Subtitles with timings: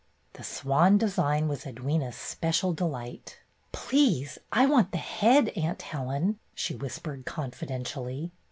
[0.33, 3.37] The swan design was Edwyna's special delight.
[3.71, 5.49] "Please, I want the head.
[5.49, 8.31] Aunt Helen," she whispered confidentially.